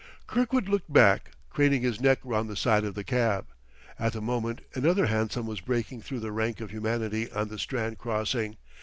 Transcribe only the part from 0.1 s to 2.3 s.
Kirkwood looked back, craning his neck